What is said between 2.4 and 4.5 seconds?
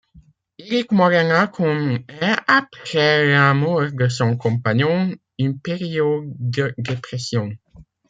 après la mort de son